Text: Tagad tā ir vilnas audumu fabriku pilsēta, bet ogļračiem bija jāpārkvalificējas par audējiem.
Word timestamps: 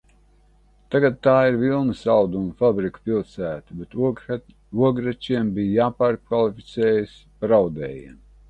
Tagad 0.93 1.17
tā 1.25 1.33
ir 1.49 1.57
vilnas 1.63 2.01
audumu 2.13 2.55
fabriku 2.63 3.03
pilsēta, 3.09 3.77
bet 3.83 3.93
ogļračiem 4.89 5.55
bija 5.59 5.77
jāpārkvalificējas 5.85 7.17
par 7.45 7.59
audējiem. 7.63 8.19